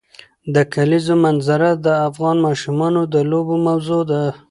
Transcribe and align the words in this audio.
د 0.53 0.55
کلیزو 0.73 1.15
منظره 1.25 1.69
د 1.85 1.87
افغان 2.09 2.37
ماشومانو 2.47 3.01
د 3.13 3.15
لوبو 3.29 3.55
موضوع 3.67 4.01
ده. 4.11 4.21